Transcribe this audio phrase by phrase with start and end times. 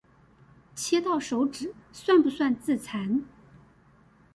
[0.73, 3.21] 切到手指算不算自殘